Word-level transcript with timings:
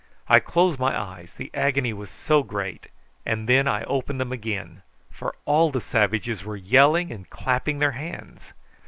I 0.27 0.39
closed 0.39 0.79
my 0.79 0.99
eyes, 0.99 1.35
the 1.35 1.51
agony 1.53 1.93
was 1.93 2.09
so 2.09 2.41
great; 2.41 2.87
and 3.23 3.47
then 3.47 3.67
I 3.67 3.83
opened 3.83 4.19
them 4.19 4.31
again, 4.31 4.81
for 5.11 5.35
all 5.45 5.69
the 5.69 5.79
savages 5.79 6.43
were 6.43 6.55
yelling 6.57 7.11
and 7.11 7.29
clapping 7.29 7.77
their 7.77 7.91
hands. 7.91 8.53